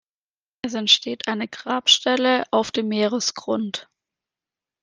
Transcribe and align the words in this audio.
Es 0.63 0.73
entsteht 0.73 1.27
eine 1.27 1.47
Grabstelle 1.47 2.45
auf 2.49 2.71
dem 2.71 2.87
Meeresgrund. 2.87 3.87